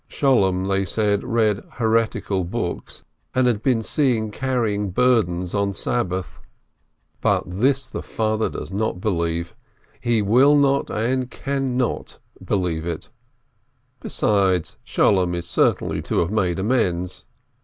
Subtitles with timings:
[0.09, 3.03] Sholem, they said, read heret ical books,
[3.35, 6.41] and had been seen carrying "burdens" on Sabbath.
[7.21, 9.55] But this the father does not believe,
[9.99, 13.11] he will not and cannot believe it.
[13.99, 17.25] Besides, Sholem is certain to have made amends.